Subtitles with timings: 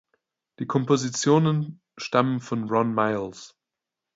[0.57, 3.55] Die Kompositionen stammen von Ron Miles.